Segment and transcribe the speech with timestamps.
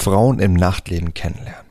[0.00, 1.66] Frauen im Nachtleben kennenlernen.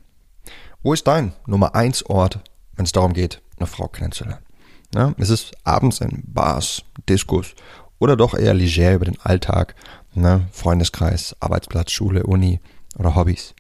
[0.83, 2.39] Wo ist dein Nummer eins Ort,
[2.75, 4.45] wenn es darum geht, eine Frau kennenzulernen?
[4.93, 7.55] Ja, ist es abends in Bars, Diskos
[7.97, 9.73] oder doch eher leger über den Alltag,
[10.13, 12.59] ne, Freundeskreis, Arbeitsplatz, Schule, Uni
[12.99, 13.55] oder Hobbys?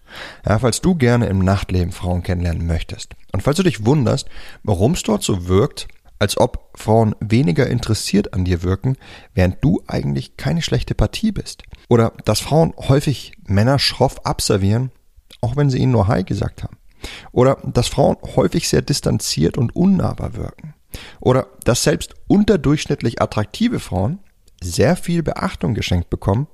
[0.45, 4.29] Ja, falls du gerne im Nachtleben Frauen kennenlernen möchtest und falls du dich wunderst,
[4.61, 5.87] warum es dort so wirkt,
[6.19, 8.97] als ob Frauen weniger interessiert an dir wirken,
[9.33, 11.63] während du eigentlich keine schlechte Partie bist.
[11.89, 14.91] Oder dass Frauen häufig Männer schroff abservieren,
[15.41, 16.77] auch wenn sie ihnen nur Hi gesagt haben.
[17.31, 20.75] Oder dass Frauen häufig sehr distanziert und unnahbar wirken.
[21.19, 24.19] Oder dass selbst unterdurchschnittlich attraktive Frauen
[24.61, 26.47] sehr viel Beachtung geschenkt bekommen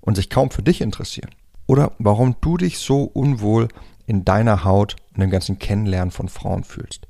[0.00, 1.30] und sich kaum für dich interessieren.
[1.66, 3.68] Oder warum du dich so unwohl
[4.06, 7.06] in deiner Haut und dem ganzen Kennenlernen von Frauen fühlst.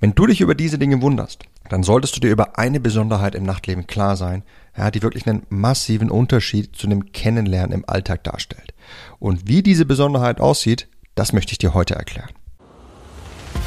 [0.00, 3.42] Wenn du dich über diese Dinge wunderst, dann solltest du dir über eine Besonderheit im
[3.42, 4.44] Nachtleben klar sein,
[4.78, 8.72] ja, die wirklich einen massiven Unterschied zu einem Kennenlernen im Alltag darstellt.
[9.18, 12.30] Und wie diese Besonderheit aussieht, das möchte ich dir heute erklären.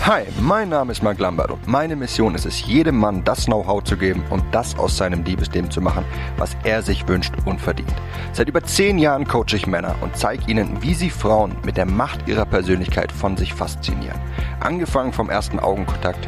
[0.06, 3.84] Hi, mein Name ist Mark Lambert und meine Mission ist es, jedem Mann das Know-how
[3.84, 6.06] zu geben und das aus seinem Liebesleben zu machen,
[6.38, 7.94] was er sich wünscht und verdient.
[8.32, 11.86] Seit über zehn Jahren coache ich Männer und zeige ihnen, wie sie Frauen mit der
[11.86, 14.20] Macht ihrer Persönlichkeit von sich faszinieren.
[14.60, 16.28] Angefangen vom ersten Augenkontakt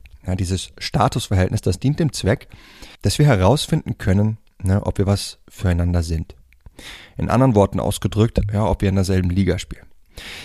[0.25, 2.47] Ja, dieses Statusverhältnis, das dient dem Zweck,
[3.01, 6.35] dass wir herausfinden können, ne, ob wir was füreinander sind.
[7.17, 9.85] In anderen Worten ausgedrückt, ja, ob wir in derselben Liga spielen.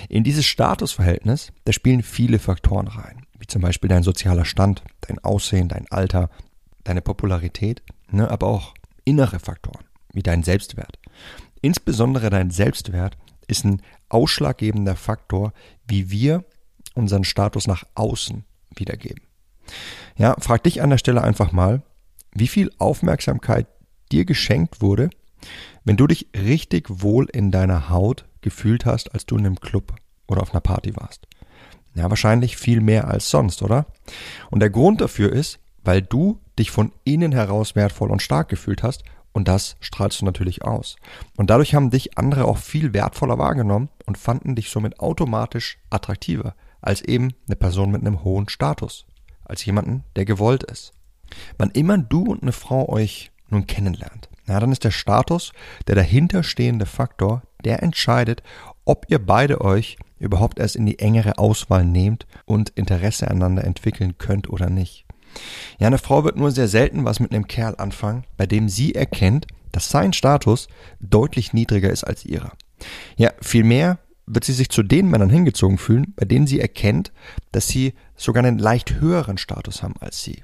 [0.09, 5.19] In dieses Statusverhältnis, da spielen viele Faktoren rein wie zum Beispiel dein sozialer Stand, dein
[5.21, 6.31] Aussehen, dein Alter,
[6.85, 8.75] deine Popularität, ne, aber auch
[9.05, 10.99] innere Faktoren, wie dein Selbstwert.
[11.61, 15.53] Insbesondere dein Selbstwert ist ein ausschlaggebender Faktor,
[15.87, 16.45] wie wir
[16.95, 19.23] unseren Status nach außen wiedergeben.
[20.17, 21.83] Ja, frag dich an der Stelle einfach mal,
[22.35, 23.67] wie viel Aufmerksamkeit
[24.13, 25.11] dir geschenkt wurde,
[25.85, 29.95] wenn du dich richtig wohl in deiner Haut gefühlt hast, als du in einem Club
[30.27, 31.27] oder auf einer Party warst.
[31.95, 33.87] Ja, wahrscheinlich viel mehr als sonst, oder?
[34.51, 38.83] Und der Grund dafür ist, weil du dich von innen heraus wertvoll und stark gefühlt
[38.83, 40.97] hast und das strahlst du natürlich aus.
[41.37, 46.55] Und dadurch haben dich andere auch viel wertvoller wahrgenommen und fanden dich somit automatisch attraktiver
[46.81, 49.07] als eben eine Person mit einem hohen Status,
[49.49, 50.93] als jemanden, der gewollt ist.
[51.59, 55.53] Wann immer du und eine Frau euch nun kennenlernt, na, dann ist der Status
[55.89, 58.43] der dahinterstehende Faktor, der entscheidet,
[58.85, 64.19] ob ihr beide euch überhaupt erst in die engere Auswahl nehmt und Interesse aneinander entwickeln
[64.19, 65.05] könnt oder nicht.
[65.79, 68.95] Ja, eine Frau wird nur sehr selten was mit einem Kerl anfangen, bei dem sie
[68.95, 70.69] erkennt, dass sein Status
[71.01, 72.53] deutlich niedriger ist als ihrer.
[73.17, 77.13] Ja, vielmehr wird sie sich zu den Männern hingezogen fühlen, bei denen sie erkennt,
[77.53, 80.43] dass sie sogar einen leicht höheren Status haben als sie.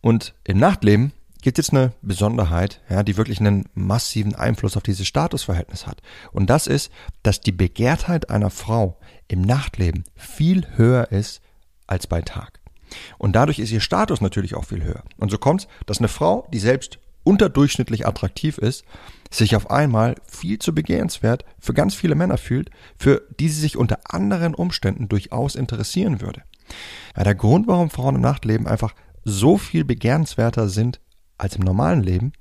[0.00, 1.12] Und im Nachtleben
[1.42, 6.02] gibt es jetzt eine Besonderheit, ja, die wirklich einen massiven Einfluss auf dieses Statusverhältnis hat.
[6.32, 6.90] Und das ist,
[7.22, 11.40] dass die Begehrtheit einer Frau im Nachtleben viel höher ist
[11.86, 12.60] als bei Tag.
[13.18, 15.04] Und dadurch ist ihr Status natürlich auch viel höher.
[15.16, 18.84] Und so kommt es, dass eine Frau, die selbst unterdurchschnittlich attraktiv ist,
[19.30, 23.76] sich auf einmal viel zu begehrenswert für ganz viele Männer fühlt, für die sie sich
[23.76, 26.42] unter anderen Umständen durchaus interessieren würde.
[27.16, 31.00] Ja, der Grund, warum Frauen im Nachtleben einfach so viel begehrenswerter sind
[31.38, 32.32] als im normalen Leben,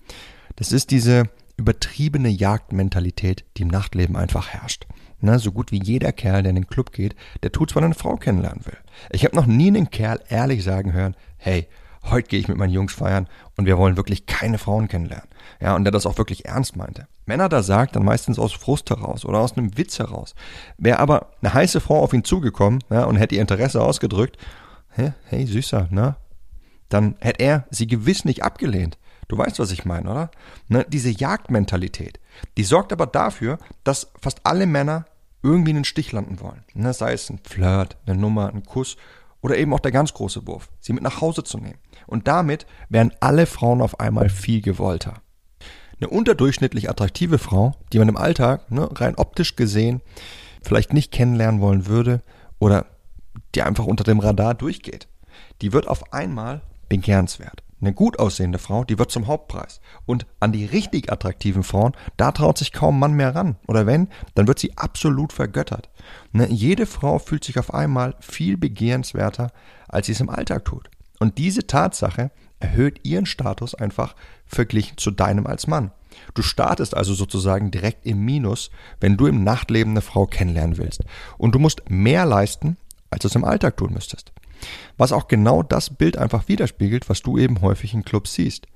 [0.56, 4.88] das ist diese übertriebene Jagdmentalität, die im Nachtleben einfach herrscht.
[5.22, 7.14] Ne, so gut wie jeder Kerl, der in den Club geht,
[7.44, 8.78] der tut zwar eine Frau kennenlernen will.
[9.12, 11.68] Ich habe noch nie einen Kerl ehrlich sagen hören, hey,
[12.04, 13.28] heute gehe ich mit meinen Jungs feiern
[13.58, 15.28] und wir wollen wirklich keine Frauen kennenlernen.
[15.62, 17.08] Ja, und der das auch wirklich ernst meinte.
[17.26, 20.36] Wenn er das sagt, dann meistens aus Frust heraus oder aus einem Witz heraus.
[20.78, 24.38] Wäre aber eine heiße Frau auf ihn zugekommen ja, und hätte ihr Interesse ausgedrückt,
[24.90, 26.18] hey, hey Süßer, na,
[26.90, 28.98] dann hätte er sie gewiss nicht abgelehnt.
[29.28, 30.32] Du weißt, was ich meine, oder?
[30.68, 32.20] Ne, diese Jagdmentalität,
[32.58, 35.06] die sorgt aber dafür, dass fast alle Männer
[35.44, 36.64] irgendwie einen Stich landen wollen.
[36.74, 38.98] Ne, sei es ein Flirt, eine Nummer, ein Kuss
[39.42, 41.80] oder eben auch der ganz große Wurf, sie mit nach Hause zu nehmen.
[42.08, 45.22] Und damit werden alle Frauen auf einmal viel gewollter.
[46.00, 50.02] Eine unterdurchschnittlich attraktive Frau, die man im Alltag ne, rein optisch gesehen
[50.62, 52.22] vielleicht nicht kennenlernen wollen würde
[52.60, 52.86] oder
[53.56, 55.08] die einfach unter dem Radar durchgeht,
[55.62, 57.64] die wird auf einmal begehrenswert.
[57.82, 59.80] Eine gut aussehende Frau, die wird zum Hauptpreis.
[60.06, 63.56] Und an die richtig attraktiven Frauen, da traut sich kaum Mann mehr ran.
[63.68, 65.90] Oder wenn, dann wird sie absolut vergöttert.
[66.34, 66.48] Ne?
[66.50, 69.52] Jede Frau fühlt sich auf einmal viel begehrenswerter,
[69.88, 70.90] als sie es im Alltag tut.
[71.20, 74.16] Und diese Tatsache erhöht ihren Status einfach
[74.46, 75.92] verglichen zu deinem als Mann.
[76.34, 81.04] Du startest also sozusagen direkt im Minus, wenn du im Nachtleben eine Frau kennenlernen willst.
[81.38, 82.78] Und du musst mehr leisten,
[83.10, 84.34] als du es im Alltag tun müsstest.
[84.98, 88.68] Was auch genau das Bild einfach widerspiegelt, was du eben häufig in Clubs siehst.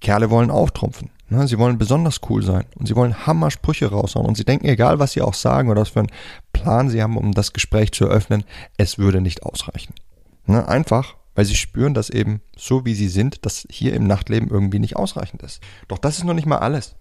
[0.00, 1.10] Kerle wollen auftrumpfen.
[1.28, 1.48] Ne?
[1.48, 5.12] Sie wollen besonders cool sein und sie wollen Hammer-Sprüche raushauen und sie denken, egal was
[5.12, 6.12] sie auch sagen oder was für einen
[6.52, 8.44] Plan sie haben, um das Gespräch zu eröffnen,
[8.76, 9.94] es würde nicht ausreichen.
[10.46, 10.68] Ne?
[10.68, 14.78] Einfach, weil sie spüren, dass eben so wie sie sind, das hier im Nachtleben irgendwie
[14.78, 15.62] nicht ausreichend ist.
[15.88, 16.96] Doch das ist noch nicht mal alles.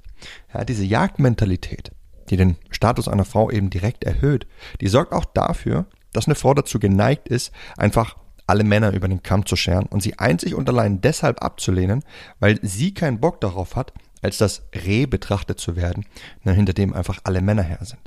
[0.54, 1.92] Ja, diese Jagdmentalität,
[2.30, 4.48] die den Status einer Frau eben direkt erhöht,
[4.80, 8.18] die sorgt auch dafür, dass eine Frau dazu geneigt ist, einfach
[8.48, 12.04] alle Männer über den Kamm zu scheren und sie einzig und allein deshalb abzulehnen,
[12.40, 16.06] weil sie keinen Bock darauf hat, als das Reh betrachtet zu werden,
[16.44, 18.02] hinter dem einfach alle Männer her sind.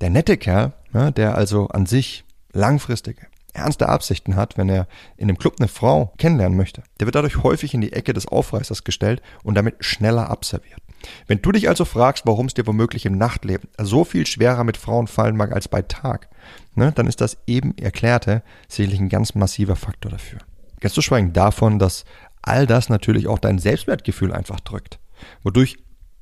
[0.00, 4.86] Der nette Kerl, der also an sich langfristige, ernste Absichten hat, wenn er
[5.16, 8.28] in einem Club eine Frau kennenlernen möchte, der wird dadurch häufig in die Ecke des
[8.28, 10.80] Aufreißers gestellt und damit schneller abserviert.
[11.26, 14.76] Wenn du dich also fragst, warum es dir womöglich im Nachtleben so viel schwerer mit
[14.76, 16.28] Frauen fallen mag als bei Tag,
[16.74, 20.40] ne, dann ist das eben erklärte sicherlich ein ganz massiver Faktor dafür.
[20.80, 22.04] Ganz zu schweigen davon, dass
[22.42, 24.98] all das natürlich auch dein Selbstwertgefühl einfach drückt,
[25.42, 25.78] wodurch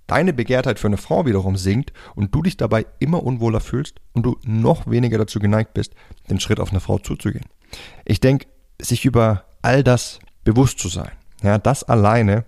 [0.07, 4.25] deine Begehrtheit für eine Frau wiederum sinkt und du dich dabei immer unwohler fühlst und
[4.25, 5.95] du noch weniger dazu geneigt bist,
[6.29, 7.45] den Schritt auf eine Frau zuzugehen.
[8.05, 8.47] Ich denke,
[8.81, 12.45] sich über all das bewusst zu sein, ja, das alleine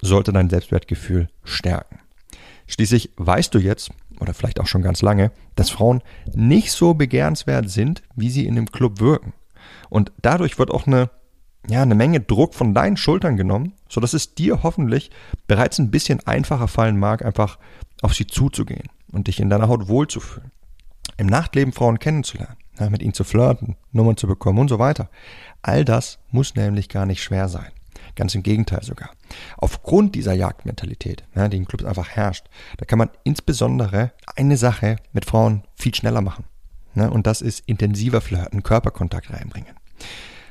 [0.00, 2.00] sollte dein Selbstwertgefühl stärken.
[2.66, 6.02] Schließlich weißt du jetzt, oder vielleicht auch schon ganz lange, dass Frauen
[6.34, 9.32] nicht so begehrenswert sind, wie sie in dem Club wirken.
[9.90, 11.10] Und dadurch wird auch eine,
[11.68, 15.10] ja, eine Menge Druck von deinen Schultern genommen, sodass es dir hoffentlich
[15.46, 17.58] bereits ein bisschen einfacher fallen mag, einfach
[18.02, 20.50] auf sie zuzugehen und dich in deiner Haut wohlzufühlen.
[21.16, 22.56] Im Nachtleben Frauen kennenzulernen,
[22.90, 25.10] mit ihnen zu flirten, Nummern zu bekommen und so weiter.
[25.62, 27.70] All das muss nämlich gar nicht schwer sein.
[28.16, 29.10] Ganz im Gegenteil sogar.
[29.56, 32.46] Aufgrund dieser Jagdmentalität, ja, die in Clubs einfach herrscht,
[32.78, 36.44] da kann man insbesondere eine Sache mit Frauen viel schneller machen.
[36.94, 37.10] Ne?
[37.10, 39.74] Und das ist intensiver Flirten, Körperkontakt reinbringen.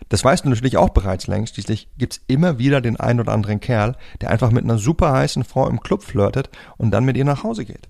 [0.10, 1.56] Das weißt du natürlich auch bereits längst.
[1.56, 5.44] Schließlich gibt's immer wieder den einen oder anderen Kerl, der einfach mit einer super heißen
[5.44, 7.90] Frau im Club flirtet und dann mit ihr nach Hause geht.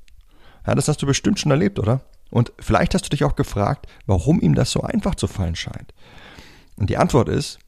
[0.65, 2.01] Ja, das hast du bestimmt schon erlebt, oder?
[2.29, 5.93] Und vielleicht hast du dich auch gefragt, warum ihm das so einfach zu fallen scheint.
[6.77, 7.59] Und die Antwort ist,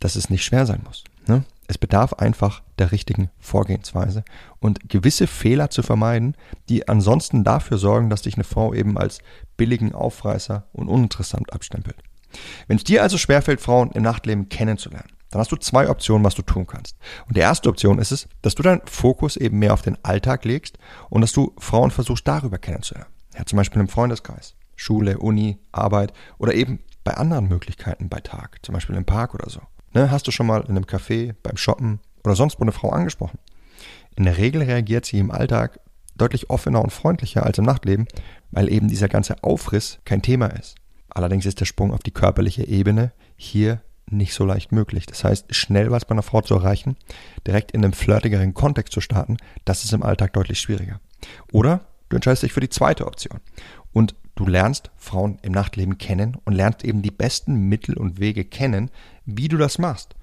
[0.00, 1.04] dass es nicht schwer sein muss.
[1.26, 1.44] Ne?
[1.66, 4.24] Es bedarf einfach der richtigen Vorgehensweise
[4.58, 6.34] und gewisse Fehler zu vermeiden,
[6.68, 9.18] die ansonsten dafür sorgen, dass dich eine Frau eben als
[9.56, 11.96] billigen Aufreißer und uninteressant abstempelt.
[12.66, 16.34] Wenn es dir also schwerfällt, Frauen im Nachtleben kennenzulernen, dann hast du zwei Optionen, was
[16.34, 16.96] du tun kannst.
[17.26, 20.44] Und die erste Option ist es, dass du deinen Fokus eben mehr auf den Alltag
[20.44, 20.78] legst
[21.10, 23.10] und dass du Frauen versuchst, darüber kennenzulernen.
[23.36, 28.58] Ja, zum Beispiel im Freundeskreis, Schule, Uni, Arbeit oder eben bei anderen Möglichkeiten bei Tag,
[28.62, 29.60] zum Beispiel im Park oder so.
[29.94, 32.90] Ne, hast du schon mal in einem Café, beim Shoppen oder sonst wo eine Frau
[32.90, 33.38] angesprochen?
[34.16, 35.80] In der Regel reagiert sie im Alltag
[36.16, 38.06] deutlich offener und freundlicher als im Nachtleben,
[38.50, 40.74] weil eben dieser ganze Aufriss kein Thema ist.
[41.08, 43.80] Allerdings ist der Sprung auf die körperliche Ebene hier
[44.10, 45.06] nicht so leicht möglich.
[45.06, 46.96] Das heißt, schnell was bei einer Frau zu erreichen,
[47.46, 51.00] direkt in einem flirtigeren Kontext zu starten, das ist im Alltag deutlich schwieriger.
[51.52, 53.40] Oder du entscheidest dich für die zweite Option
[53.92, 58.44] und du lernst Frauen im Nachtleben kennen und lernst eben die besten Mittel und Wege
[58.44, 58.88] kennen,
[59.24, 60.14] wie du das machst.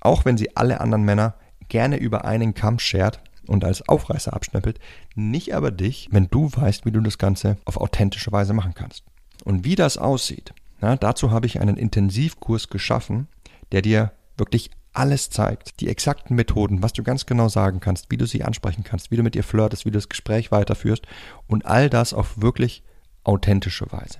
[0.00, 1.34] Auch wenn sie alle anderen Männer
[1.68, 4.78] gerne über einen Kamm schert und als Aufreißer abschnippelt,
[5.16, 9.02] nicht aber dich, wenn du weißt, wie du das Ganze auf authentische Weise machen kannst.
[9.44, 13.26] Und wie das aussieht, na, dazu habe ich einen Intensivkurs geschaffen,
[13.72, 18.18] der dir wirklich alles zeigt, die exakten Methoden, was du ganz genau sagen kannst, wie
[18.18, 21.06] du sie ansprechen kannst, wie du mit ihr flirtest, wie du das Gespräch weiterführst
[21.48, 22.84] und all das auf wirklich
[23.24, 24.18] authentische Weise.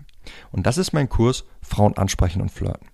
[0.50, 2.88] Und das ist mein Kurs Frauen ansprechen und flirten.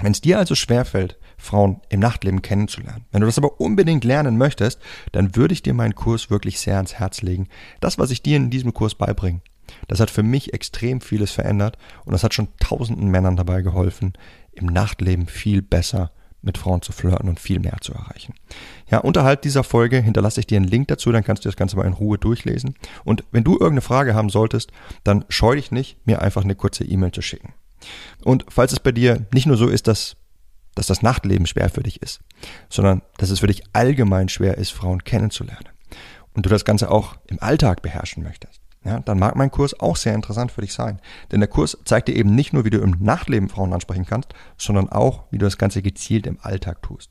[0.00, 4.36] Wenn es dir also schwerfällt, Frauen im Nachtleben kennenzulernen, wenn du das aber unbedingt lernen
[4.36, 4.80] möchtest,
[5.12, 7.48] dann würde ich dir meinen Kurs wirklich sehr ans Herz legen.
[7.80, 9.42] Das, was ich dir in diesem Kurs beibringe,
[9.88, 14.12] das hat für mich extrem vieles verändert und das hat schon tausenden Männern dabei geholfen,
[14.52, 16.10] im Nachtleben viel besser
[16.42, 18.34] mit Frauen zu flirten und viel mehr zu erreichen.
[18.90, 21.76] Ja, unterhalb dieser Folge hinterlasse ich dir einen Link dazu, dann kannst du das Ganze
[21.76, 22.74] mal in Ruhe durchlesen.
[23.04, 24.72] Und wenn du irgendeine Frage haben solltest,
[25.04, 27.54] dann scheu dich nicht, mir einfach eine kurze E-Mail zu schicken.
[28.24, 30.16] Und falls es bei dir nicht nur so ist, dass,
[30.74, 32.20] dass das Nachtleben schwer für dich ist,
[32.68, 35.68] sondern dass es für dich allgemein schwer ist, Frauen kennenzulernen
[36.34, 39.96] und du das Ganze auch im Alltag beherrschen möchtest, ja, dann mag mein Kurs auch
[39.96, 41.00] sehr interessant für dich sein.
[41.30, 44.34] Denn der Kurs zeigt dir eben nicht nur, wie du im Nachtleben Frauen ansprechen kannst,
[44.56, 47.10] sondern auch, wie du das Ganze gezielt im Alltag tust.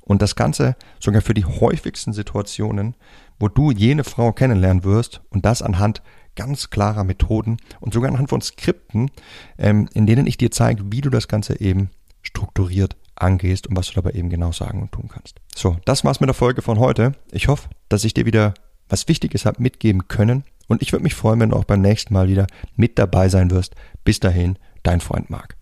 [0.00, 2.96] Und das Ganze sogar für die häufigsten Situationen,
[3.38, 6.02] wo du jene Frau kennenlernen wirst und das anhand
[6.36, 9.10] ganz klarer Methoden und sogar anhand von Skripten,
[9.58, 11.90] ähm, in denen ich dir zeige, wie du das Ganze eben
[12.22, 15.36] strukturiert angehst und was du dabei eben genau sagen und tun kannst.
[15.54, 17.12] So, das war's mit der Folge von heute.
[17.30, 18.54] Ich hoffe, dass ich dir wieder
[18.88, 22.14] was Wichtiges habe mitgeben können und ich würde mich freuen, wenn du auch beim nächsten
[22.14, 22.46] Mal wieder
[22.76, 23.74] mit dabei sein wirst.
[24.04, 25.59] Bis dahin, dein Freund Marc.